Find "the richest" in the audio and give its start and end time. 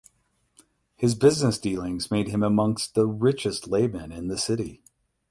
2.95-3.67